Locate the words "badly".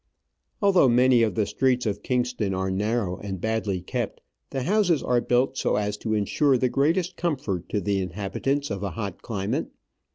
3.39-3.81